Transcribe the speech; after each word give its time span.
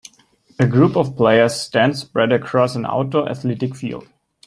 A 0.57 0.65
group 0.65 0.95
of 0.97 1.15
players 1.15 1.53
stand 1.61 1.95
spread 1.95 2.31
across 2.31 2.75
an 2.75 2.87
outdoor 2.87 3.29
athletic 3.29 3.75
field. 3.75 4.07